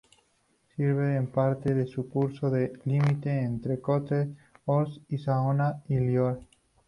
Sirve 0.75 1.15
en 1.15 1.27
parte 1.27 1.75
de 1.75 1.85
su 1.85 2.09
curso 2.09 2.49
de 2.49 2.73
límite 2.85 3.39
entre 3.41 3.79
Côte-d’Or 3.79 4.89
y 5.09 5.19
Saona 5.19 5.83
y 5.89 5.99
Loira. 5.99 6.39